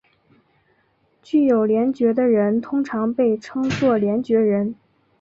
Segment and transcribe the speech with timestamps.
[1.21, 4.73] 具有联觉的人通常被称作联觉人。